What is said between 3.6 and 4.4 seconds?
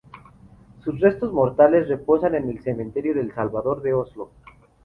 de Oslo.